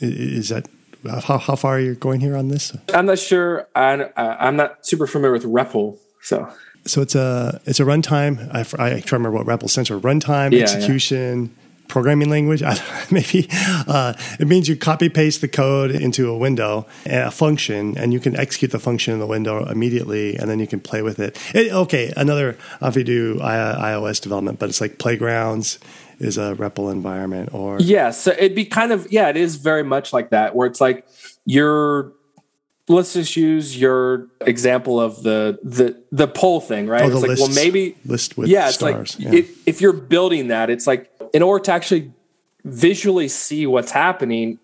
is 0.00 0.48
that 0.48 0.68
how, 1.04 1.38
how 1.38 1.56
far 1.56 1.76
are 1.76 1.80
you 1.80 1.94
going 1.94 2.20
here 2.20 2.36
on 2.36 2.48
this? 2.48 2.76
I'm 2.94 3.06
not 3.06 3.18
sure. 3.18 3.66
I, 3.74 4.08
I'm 4.16 4.56
not 4.56 4.86
super 4.86 5.06
familiar 5.06 5.32
with 5.32 5.44
REPL, 5.44 5.98
so 6.20 6.52
so 6.84 7.02
it's 7.02 7.14
a 7.14 7.60
it's 7.64 7.80
a 7.80 7.84
runtime. 7.84 8.48
I, 8.52 8.60
I 8.60 9.00
try 9.00 9.00
to 9.00 9.16
remember 9.16 9.38
what 9.38 9.46
REPL 9.46 9.68
stands 9.70 9.88
for: 9.88 9.98
runtime, 9.98 10.52
yeah, 10.52 10.62
execution, 10.62 11.44
yeah. 11.44 11.84
programming 11.88 12.30
language. 12.30 12.62
Maybe 13.10 13.48
uh, 13.50 14.14
it 14.38 14.46
means 14.46 14.68
you 14.68 14.76
copy 14.76 15.08
paste 15.08 15.40
the 15.40 15.48
code 15.48 15.90
into 15.90 16.28
a 16.28 16.36
window, 16.36 16.86
a 17.06 17.30
function, 17.30 17.96
and 17.98 18.12
you 18.12 18.20
can 18.20 18.36
execute 18.36 18.70
the 18.70 18.80
function 18.80 19.12
in 19.12 19.20
the 19.20 19.26
window 19.26 19.64
immediately, 19.66 20.36
and 20.36 20.50
then 20.50 20.58
you 20.58 20.66
can 20.66 20.80
play 20.80 21.02
with 21.02 21.18
it. 21.20 21.38
it 21.54 21.72
okay, 21.72 22.12
another 22.16 22.56
if 22.80 22.96
you 22.96 23.04
do 23.04 23.36
iOS 23.36 24.20
development, 24.20 24.58
but 24.58 24.68
it's 24.68 24.80
like 24.80 24.98
playgrounds 24.98 25.78
is 26.22 26.38
a 26.38 26.54
REPL 26.54 26.92
environment, 26.92 27.52
or 27.52 27.78
yeah, 27.80 28.10
so 28.10 28.30
it'd 28.32 28.54
be 28.54 28.64
kind 28.64 28.92
of 28.92 29.10
yeah, 29.12 29.28
it 29.28 29.36
is 29.36 29.56
very 29.56 29.82
much 29.82 30.12
like 30.12 30.30
that, 30.30 30.54
where 30.54 30.66
it's 30.66 30.80
like 30.80 31.06
you're 31.44 32.12
let's 32.88 33.14
just 33.14 33.36
use 33.36 33.78
your 33.78 34.28
example 34.40 35.00
of 35.00 35.22
the 35.22 35.58
the 35.62 36.00
the 36.10 36.28
poll 36.28 36.60
thing, 36.60 36.86
right? 36.86 37.02
Oh, 37.02 37.06
it's 37.06 37.20
like, 37.20 37.28
lists, 37.30 37.46
well, 37.46 37.54
maybe 37.54 37.96
list 38.04 38.36
with 38.36 38.48
yeah, 38.48 38.68
it's 38.68 38.76
stars. 38.76 39.18
like 39.18 39.32
yeah. 39.32 39.40
if, 39.40 39.68
if 39.68 39.80
you're 39.80 39.92
building 39.92 40.48
that, 40.48 40.70
it's 40.70 40.86
like 40.86 41.10
in 41.32 41.42
order 41.42 41.64
to 41.64 41.72
actually 41.72 42.12
visually 42.64 43.28
see 43.28 43.66
what's 43.66 43.90
happening, 43.90 44.58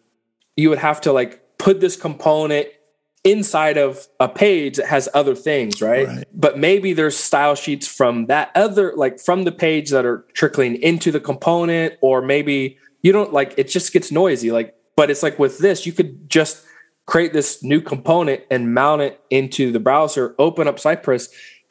you 0.57 0.69
would 0.71 0.79
have 0.79 1.01
to 1.03 1.13
like 1.13 1.43
put 1.59 1.81
this 1.81 1.97
component 1.97 2.69
inside 3.25 3.77
of 3.77 4.07
a 4.21 4.29
page 4.29 4.77
that 4.77 4.87
has 4.87 5.09
other 5.13 5.35
things, 5.35 5.83
right? 5.83 6.07
Right. 6.07 6.25
But 6.33 6.59
maybe 6.59 6.93
there's 6.93 7.17
style 7.17 7.55
sheets 7.55 7.87
from 7.87 8.27
that 8.27 8.51
other, 8.55 8.93
like 8.97 9.19
from 9.21 9.45
the 9.45 9.53
page 9.53 9.91
that 9.91 10.07
are 10.07 10.25
trickling 10.35 10.77
into 10.77 11.11
the 11.11 11.21
component, 11.21 11.95
or 12.01 12.23
maybe 12.23 12.79
you 13.03 13.13
don't 13.13 13.33
like 13.33 13.55
it 13.57 13.69
just 13.69 13.93
gets 13.93 14.11
noisy. 14.11 14.51
Like, 14.51 14.75
but 14.97 15.11
it's 15.11 15.23
like 15.23 15.39
with 15.39 15.59
this, 15.59 15.87
you 15.87 15.93
could 15.93 16.29
just 16.31 16.65
create 17.07 17.33
this 17.33 17.63
new 17.63 17.81
component 17.81 18.43
and 18.51 18.75
mount 18.75 19.03
it 19.03 19.21
into 19.31 19.73
the 19.73 19.81
browser, 19.81 20.35
open 20.39 20.69
up 20.69 20.79
Cypress, 20.79 21.29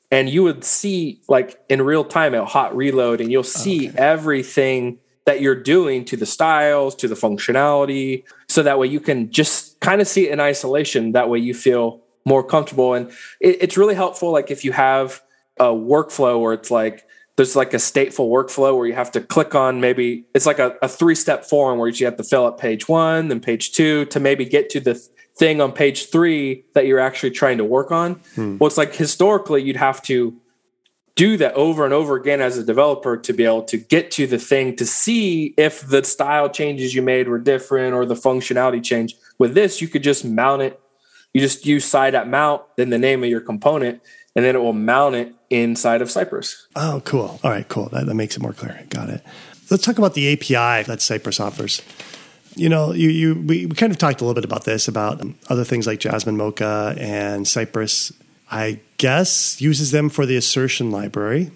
and 0.09 0.29
you 0.29 0.43
would 0.43 0.63
see 0.63 1.21
like 1.27 1.59
in 1.69 1.81
real 1.81 2.03
time 2.03 2.33
a 2.33 2.45
hot 2.45 2.75
reload, 2.75 3.21
and 3.21 3.31
you'll 3.31 3.43
see 3.43 3.89
everything 3.95 4.99
that 5.25 5.41
you're 5.41 5.61
doing 5.61 6.05
to 6.05 6.15
the 6.15 6.25
styles, 6.25 6.95
to 6.95 7.07
the 7.07 7.15
functionality, 7.15 8.23
so 8.47 8.63
that 8.63 8.79
way 8.79 8.87
you 8.87 8.99
can 9.01 9.29
just 9.29 9.76
kind 9.87 10.01
of 10.01 10.07
see 10.07 10.27
it 10.27 10.33
in 10.33 10.41
isolation. 10.41 11.13
That 11.13 11.29
way 11.29 11.39
you 11.39 11.53
feel 11.53 12.01
more 12.25 12.43
comfortable. 12.43 12.93
And 12.93 13.09
it, 13.39 13.57
it's 13.61 13.77
really 13.77 13.95
helpful, 13.95 14.33
like 14.33 14.51
if 14.51 14.65
you 14.65 14.73
have 14.73 15.21
a 15.57 15.67
workflow 15.67 16.41
where 16.41 16.51
it's 16.51 16.69
like 16.69 17.05
there's 17.37 17.55
like 17.55 17.73
a 17.73 17.77
stateful 17.77 18.29
workflow 18.29 18.75
where 18.75 18.85
you 18.85 18.95
have 18.95 19.11
to 19.11 19.21
click 19.21 19.55
on 19.55 19.79
maybe 19.79 20.25
it's 20.35 20.45
like 20.45 20.59
a, 20.59 20.75
a 20.81 20.89
three 20.89 21.15
step 21.15 21.45
form 21.45 21.79
where 21.79 21.87
you 21.87 22.05
have 22.05 22.17
to 22.17 22.23
fill 22.23 22.45
out 22.45 22.57
page 22.57 22.89
one, 22.89 23.29
then 23.29 23.39
page 23.39 23.71
two 23.71 24.03
to 24.07 24.19
maybe 24.19 24.43
get 24.43 24.69
to 24.71 24.81
the 24.81 24.95
th- 24.95 25.05
thing 25.37 25.61
on 25.61 25.71
page 25.71 26.09
three 26.09 26.65
that 26.73 26.85
you're 26.85 26.99
actually 26.99 27.31
trying 27.31 27.57
to 27.57 27.63
work 27.63 27.89
on. 27.89 28.15
Hmm. 28.35 28.57
Well, 28.57 28.67
it's 28.67 28.77
like 28.77 28.93
historically 28.93 29.63
you'd 29.63 29.77
have 29.77 30.01
to 30.03 30.35
do 31.17 31.35
that 31.35 31.53
over 31.55 31.83
and 31.83 31.93
over 31.93 32.15
again 32.15 32.39
as 32.41 32.57
a 32.57 32.63
developer 32.63 33.17
to 33.17 33.33
be 33.33 33.43
able 33.43 33.63
to 33.63 33.77
get 33.77 34.11
to 34.11 34.27
the 34.27 34.37
thing 34.37 34.75
to 34.75 34.85
see 34.85 35.53
if 35.57 35.85
the 35.85 36.03
style 36.03 36.47
changes 36.47 36.93
you 36.93 37.01
made 37.01 37.27
were 37.27 37.39
different 37.39 37.93
or 37.93 38.05
the 38.05 38.13
functionality 38.13 38.81
change. 38.81 39.15
With 39.39 39.55
this, 39.55 39.81
you 39.81 39.87
could 39.87 40.03
just 40.03 40.23
mount 40.23 40.61
it. 40.61 40.79
You 41.33 41.41
just 41.41 41.65
use 41.65 41.85
cy.mount, 41.85 42.61
then 42.77 42.91
the 42.91 42.99
name 42.99 43.23
of 43.23 43.29
your 43.29 43.41
component, 43.41 44.01
and 44.35 44.45
then 44.45 44.55
it 44.55 44.59
will 44.59 44.73
mount 44.73 45.15
it 45.15 45.33
inside 45.49 46.01
of 46.01 46.09
Cypress. 46.09 46.67
Oh, 46.75 47.01
cool. 47.03 47.39
All 47.43 47.51
right, 47.51 47.67
cool. 47.67 47.89
That, 47.89 48.05
that 48.05 48.15
makes 48.15 48.37
it 48.37 48.41
more 48.41 48.53
clear. 48.53 48.85
Got 48.89 49.09
it. 49.09 49.23
Let's 49.71 49.83
talk 49.83 49.97
about 49.97 50.13
the 50.13 50.31
API 50.31 50.83
that 50.87 51.01
Cypress 51.01 51.39
offers. 51.39 51.81
You 52.55 52.69
know, 52.69 52.93
you, 52.93 53.09
you 53.09 53.35
we, 53.35 53.65
we 53.65 53.75
kind 53.75 53.91
of 53.91 53.97
talked 53.97 54.21
a 54.21 54.23
little 54.23 54.35
bit 54.35 54.45
about 54.45 54.65
this 54.65 54.87
about 54.87 55.19
um, 55.21 55.35
other 55.49 55.63
things 55.63 55.85
like 55.85 55.99
Jasmine 55.99 56.37
Mocha 56.37 56.95
and 56.97 57.47
Cypress. 57.47 58.13
I 58.49 58.79
guess 58.97 59.59
uses 59.61 59.91
them 59.91 60.09
for 60.09 60.25
the 60.25 60.37
assertion 60.37 60.91
library 60.91 61.51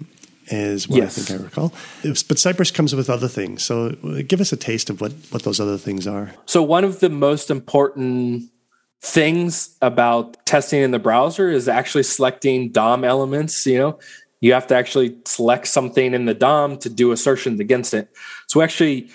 is 0.47 0.87
what 0.87 0.97
Yes. 0.97 1.17
I 1.17 1.21
think 1.21 1.39
I 1.39 1.43
recall. 1.43 1.73
But 2.03 2.37
Cypress 2.37 2.71
comes 2.71 2.93
with 2.93 3.09
other 3.09 3.27
things. 3.27 3.63
So 3.63 3.95
uh, 4.03 4.21
give 4.27 4.41
us 4.41 4.51
a 4.51 4.57
taste 4.57 4.89
of 4.89 5.01
what 5.01 5.13
what 5.29 5.43
those 5.43 5.59
other 5.59 5.77
things 5.77 6.07
are. 6.07 6.33
So 6.45 6.61
one 6.61 6.83
of 6.83 6.99
the 6.99 7.09
most 7.09 7.49
important 7.49 8.49
things 9.01 9.75
about 9.81 10.45
testing 10.45 10.81
in 10.81 10.91
the 10.91 10.99
browser 10.99 11.49
is 11.49 11.67
actually 11.67 12.03
selecting 12.03 12.69
DOM 12.71 13.03
elements, 13.03 13.65
you 13.65 13.77
know. 13.77 13.99
You 14.41 14.53
have 14.53 14.67
to 14.67 14.75
actually 14.75 15.17
select 15.25 15.67
something 15.67 16.13
in 16.13 16.25
the 16.25 16.33
DOM 16.33 16.77
to 16.79 16.89
do 16.89 17.11
assertions 17.11 17.59
against 17.59 17.93
it. 17.93 18.09
So 18.47 18.61
actually 18.61 19.09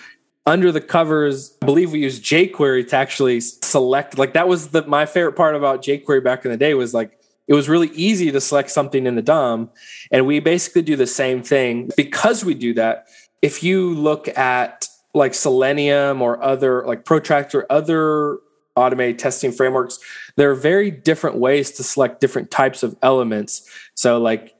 under 0.45 0.71
the 0.71 0.79
covers, 0.79 1.57
I 1.61 1.65
believe 1.65 1.91
we 1.91 1.99
use 1.99 2.21
jQuery 2.21 2.87
to 2.89 2.95
actually 2.95 3.41
select 3.41 4.17
like 4.17 4.33
that 4.33 4.47
was 4.47 4.69
the 4.69 4.85
my 4.87 5.05
favorite 5.05 5.33
part 5.33 5.55
about 5.55 5.83
jQuery 5.83 6.23
back 6.23 6.45
in 6.45 6.51
the 6.51 6.57
day 6.57 6.73
was 6.73 6.93
like 6.93 7.19
it 7.47 7.53
was 7.53 7.69
really 7.69 7.89
easy 7.89 8.31
to 8.31 8.41
select 8.41 8.71
something 8.71 9.05
in 9.05 9.15
the 9.15 9.21
DOM 9.21 9.69
and 10.11 10.25
we 10.25 10.39
basically 10.39 10.81
do 10.81 10.95
the 10.95 11.07
same 11.07 11.41
thing 11.41 11.89
because 11.95 12.43
we 12.43 12.53
do 12.53 12.73
that. 12.73 13.07
If 13.41 13.63
you 13.63 13.93
look 13.93 14.27
at 14.37 14.87
like 15.13 15.33
Selenium 15.33 16.21
or 16.21 16.41
other 16.43 16.85
like 16.85 17.05
Protractor, 17.05 17.65
other 17.69 18.39
automated 18.75 19.19
testing 19.19 19.51
frameworks, 19.51 19.99
there 20.35 20.51
are 20.51 20.55
very 20.55 20.91
different 20.91 21.37
ways 21.37 21.71
to 21.71 21.83
select 21.83 22.21
different 22.21 22.51
types 22.51 22.83
of 22.83 22.95
elements. 23.01 23.69
So 23.95 24.19
like 24.19 24.53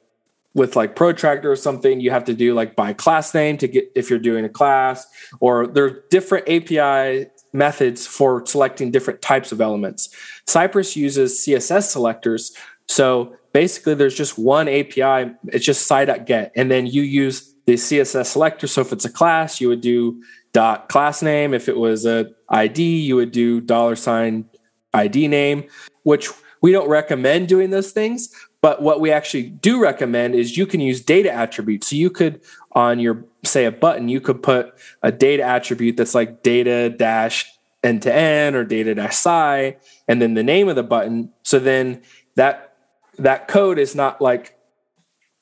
with 0.57 0.75
like 0.75 0.95
protractor 0.95 1.51
or 1.51 1.55
something, 1.55 1.99
you 1.99 2.09
have 2.09 2.25
to 2.25 2.33
do 2.33 2.55
like 2.55 2.75
by 2.75 2.91
class 2.91 3.33
name 3.33 3.57
to 3.59 3.67
get 3.67 3.91
if 3.95 4.09
you're 4.09 4.17
doing 4.17 4.43
a 4.43 4.49
class, 4.49 5.05
or 5.39 5.67
there 5.67 5.85
are 5.85 6.03
different 6.09 6.49
API 6.49 7.29
methods 7.53 8.07
for 8.07 8.43
selecting 8.45 8.89
different 8.89 9.21
types 9.21 9.51
of 9.51 9.61
elements. 9.61 10.09
Cypress 10.47 10.95
uses 10.97 11.45
CSS 11.45 11.83
selectors. 11.83 12.55
So 12.87 13.35
basically 13.53 13.95
there's 13.95 14.15
just 14.15 14.37
one 14.37 14.67
API, 14.67 15.31
it's 15.47 15.65
just 15.65 15.87
cy.get, 15.87 16.51
and 16.55 16.71
then 16.71 16.87
you 16.87 17.01
use 17.01 17.53
the 17.65 17.73
CSS 17.73 18.27
selector. 18.27 18.67
So 18.67 18.81
if 18.81 18.93
it's 18.93 19.05
a 19.05 19.09
class, 19.09 19.59
you 19.59 19.67
would 19.69 19.81
do 19.81 20.21
dot 20.53 20.89
class 20.89 21.21
name. 21.21 21.53
If 21.53 21.67
it 21.67 21.77
was 21.77 22.05
a 22.05 22.31
ID, 22.49 22.81
you 23.01 23.15
would 23.17 23.31
do 23.31 23.61
dollar 23.61 23.95
sign 23.95 24.45
ID 24.93 25.27
name, 25.27 25.65
which 26.03 26.29
we 26.61 26.71
don't 26.71 26.89
recommend 26.89 27.47
doing 27.47 27.69
those 27.69 27.91
things. 27.91 28.33
But 28.61 28.81
what 28.81 28.99
we 29.01 29.11
actually 29.11 29.49
do 29.49 29.79
recommend 29.79 30.33
is 30.33 30.57
you 30.57 30.65
can 30.65 30.81
use 30.81 31.01
data 31.01 31.31
attributes. 31.31 31.89
So 31.89 31.95
you 31.95 32.09
could, 32.09 32.41
on 32.71 32.99
your, 32.99 33.25
say, 33.43 33.65
a 33.65 33.71
button, 33.71 34.09
you 34.09 34.19
could 34.19 34.41
put 34.41 34.73
a 35.03 35.11
data 35.11 35.43
attribute 35.43 35.97
that's 35.97 36.15
like 36.15 36.41
data 36.41 36.89
dash 36.89 37.45
end 37.83 38.01
to 38.01 38.13
end 38.13 38.55
or 38.55 38.63
data 38.63 38.95
dash 38.95 39.15
cy, 39.15 39.77
and 40.07 40.21
then 40.21 40.33
the 40.33 40.43
name 40.43 40.69
of 40.69 40.75
the 40.75 40.83
button. 40.83 41.31
So 41.43 41.59
then 41.59 42.01
that 42.35 42.76
that 43.17 43.47
code 43.47 43.79
is 43.79 43.95
not 43.95 44.21
like 44.21 44.57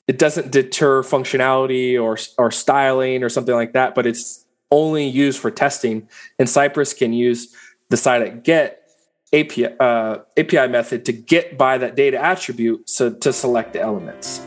it 0.08 0.18
doesn't 0.18 0.50
deter 0.50 1.02
functionality 1.02 2.00
or 2.00 2.18
or 2.38 2.50
styling 2.50 3.22
or 3.22 3.28
something 3.28 3.54
like 3.54 3.72
that, 3.72 3.94
but 3.94 4.06
it's 4.06 4.44
only 4.70 5.06
used 5.06 5.40
for 5.40 5.50
testing. 5.50 6.08
And 6.38 6.48
Cypress 6.48 6.92
can 6.92 7.12
use 7.12 7.54
the 7.88 7.96
cy.get 7.96 8.82
API 9.32 9.66
uh, 9.80 10.18
API 10.36 10.68
method 10.68 11.04
to 11.06 11.12
get 11.12 11.58
by 11.58 11.78
that 11.78 11.96
data 11.96 12.18
attribute 12.18 12.88
so 12.88 13.12
to 13.12 13.32
select 13.32 13.72
the 13.72 13.80
elements. 13.80 14.40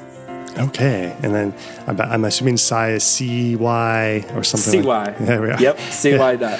Okay, 0.57 1.15
and 1.21 1.33
then 1.33 1.53
I'm, 1.88 2.00
I'm 2.01 2.25
assuming 2.25 2.57
Psi 2.57 2.91
is 2.91 3.03
C 3.03 3.55
Y 3.55 4.25
or 4.33 4.43
something. 4.43 4.83
CY. 4.83 4.88
Like, 4.88 5.17
there 5.19 5.41
we 5.41 5.51
are. 5.51 5.62
Yep, 5.62 5.79
CY 5.79 6.36
dot. 6.38 6.59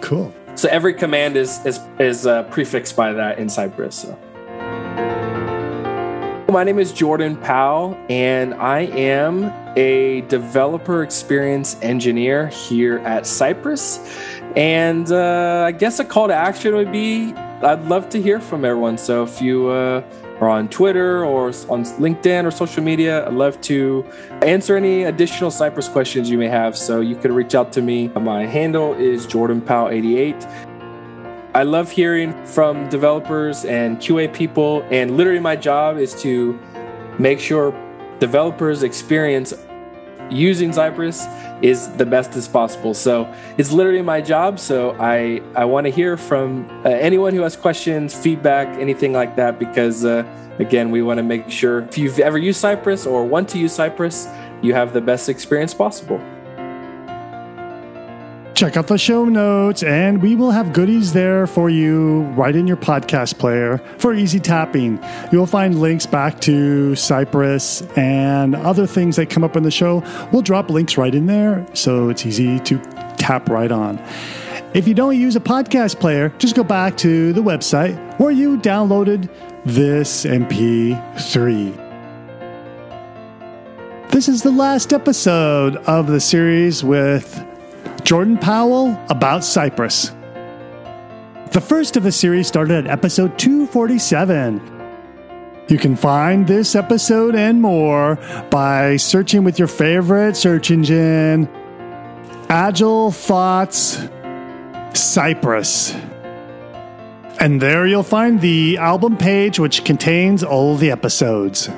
Cool. 0.00 0.34
So 0.56 0.68
every 0.68 0.94
command 0.94 1.36
is 1.36 1.64
is 1.64 1.80
is 1.98 2.26
uh, 2.26 2.44
prefixed 2.44 2.96
by 2.96 3.12
that 3.12 3.38
in 3.38 3.48
Cypress. 3.48 4.02
So. 4.02 4.18
My 6.54 6.62
name 6.62 6.78
is 6.78 6.92
Jordan 6.92 7.36
Powell, 7.36 7.98
and 8.08 8.54
I 8.54 8.82
am 8.82 9.52
a 9.76 10.20
developer 10.28 11.02
experience 11.02 11.76
engineer 11.82 12.46
here 12.46 12.98
at 12.98 13.26
Cypress. 13.26 13.98
And 14.54 15.10
uh, 15.10 15.64
I 15.66 15.72
guess 15.72 15.98
a 15.98 16.04
call 16.04 16.28
to 16.28 16.34
action 16.34 16.76
would 16.76 16.92
be 16.92 17.32
I'd 17.32 17.84
love 17.86 18.08
to 18.10 18.22
hear 18.22 18.38
from 18.38 18.64
everyone. 18.64 18.98
So 18.98 19.24
if 19.24 19.42
you 19.42 19.66
uh, 19.66 20.04
are 20.38 20.48
on 20.48 20.68
Twitter 20.68 21.24
or 21.24 21.48
on 21.48 21.82
LinkedIn 21.98 22.44
or 22.44 22.52
social 22.52 22.84
media, 22.84 23.26
I'd 23.26 23.34
love 23.34 23.60
to 23.62 24.06
answer 24.42 24.76
any 24.76 25.02
additional 25.02 25.50
Cypress 25.50 25.88
questions 25.88 26.30
you 26.30 26.38
may 26.38 26.46
have. 26.46 26.78
So 26.78 27.00
you 27.00 27.16
can 27.16 27.34
reach 27.34 27.56
out 27.56 27.72
to 27.72 27.82
me. 27.82 28.10
My 28.10 28.46
handle 28.46 28.94
is 28.94 29.26
Jordan 29.26 29.60
Powell88. 29.60 30.73
I 31.54 31.62
love 31.62 31.88
hearing 31.88 32.34
from 32.46 32.88
developers 32.88 33.64
and 33.64 33.98
QA 33.98 34.32
people, 34.34 34.84
and 34.90 35.16
literally 35.16 35.38
my 35.38 35.54
job 35.54 35.98
is 35.98 36.12
to 36.22 36.58
make 37.20 37.38
sure 37.38 37.72
developers' 38.18 38.82
experience 38.82 39.54
using 40.30 40.72
Cypress 40.72 41.24
is 41.62 41.90
the 41.90 42.06
best 42.06 42.34
as 42.34 42.48
possible. 42.48 42.92
So 42.92 43.32
it's 43.56 43.70
literally 43.70 44.02
my 44.02 44.20
job. 44.20 44.58
So 44.58 44.96
I 44.98 45.42
I 45.54 45.64
want 45.64 45.86
to 45.86 45.92
hear 45.92 46.16
from 46.16 46.68
uh, 46.84 46.88
anyone 46.88 47.32
who 47.32 47.42
has 47.42 47.54
questions, 47.56 48.14
feedback, 48.14 48.66
anything 48.80 49.12
like 49.12 49.36
that, 49.36 49.60
because 49.60 50.04
uh, 50.04 50.24
again, 50.58 50.90
we 50.90 51.02
want 51.02 51.18
to 51.18 51.22
make 51.22 51.48
sure 51.50 51.82
if 51.82 51.96
you've 51.96 52.18
ever 52.18 52.36
used 52.36 52.60
Cypress 52.60 53.06
or 53.06 53.24
want 53.24 53.48
to 53.50 53.58
use 53.58 53.72
Cypress, 53.72 54.26
you 54.60 54.74
have 54.74 54.92
the 54.92 55.00
best 55.00 55.28
experience 55.28 55.72
possible. 55.72 56.20
Check 58.54 58.76
out 58.76 58.86
the 58.86 58.96
show 58.96 59.24
notes, 59.24 59.82
and 59.82 60.22
we 60.22 60.36
will 60.36 60.52
have 60.52 60.72
goodies 60.72 61.12
there 61.12 61.48
for 61.48 61.68
you 61.68 62.22
right 62.36 62.54
in 62.54 62.68
your 62.68 62.76
podcast 62.76 63.36
player 63.36 63.78
for 63.98 64.14
easy 64.14 64.38
tapping. 64.38 65.02
You'll 65.32 65.46
find 65.46 65.80
links 65.80 66.06
back 66.06 66.40
to 66.42 66.94
Cypress 66.94 67.82
and 67.96 68.54
other 68.54 68.86
things 68.86 69.16
that 69.16 69.28
come 69.28 69.42
up 69.42 69.56
in 69.56 69.64
the 69.64 69.72
show. 69.72 70.04
We'll 70.30 70.42
drop 70.42 70.70
links 70.70 70.96
right 70.96 71.12
in 71.12 71.26
there, 71.26 71.66
so 71.74 72.10
it's 72.10 72.24
easy 72.24 72.60
to 72.60 72.78
tap 73.16 73.48
right 73.48 73.72
on. 73.72 73.98
If 74.72 74.86
you 74.86 74.94
don't 74.94 75.18
use 75.18 75.34
a 75.34 75.40
podcast 75.40 75.98
player, 75.98 76.28
just 76.38 76.54
go 76.54 76.62
back 76.62 76.96
to 76.98 77.32
the 77.32 77.42
website 77.42 77.96
where 78.20 78.30
you 78.30 78.56
downloaded 78.58 79.28
this 79.64 80.24
MP3. 80.24 81.80
This 84.10 84.28
is 84.28 84.44
the 84.44 84.52
last 84.52 84.92
episode 84.92 85.74
of 85.76 86.06
the 86.06 86.20
series 86.20 86.84
with 86.84 87.44
Jordan 88.04 88.36
Powell 88.36 88.98
about 89.08 89.44
Cypress. 89.44 90.12
The 91.52 91.60
first 91.66 91.96
of 91.96 92.02
the 92.02 92.12
series 92.12 92.46
started 92.46 92.84
at 92.84 92.90
episode 92.90 93.38
247. 93.38 94.60
You 95.68 95.78
can 95.78 95.96
find 95.96 96.46
this 96.46 96.74
episode 96.74 97.34
and 97.34 97.62
more 97.62 98.16
by 98.50 98.98
searching 98.98 99.42
with 99.42 99.58
your 99.58 99.68
favorite 99.68 100.36
search 100.36 100.70
engine, 100.70 101.48
Agile 102.50 103.10
Thoughts 103.10 104.06
Cypress. 104.92 105.94
And 107.40 107.62
there 107.62 107.86
you'll 107.86 108.02
find 108.02 108.38
the 108.42 108.76
album 108.76 109.16
page, 109.16 109.58
which 109.58 109.82
contains 109.82 110.44
all 110.44 110.76
the 110.76 110.90
episodes. 110.90 111.70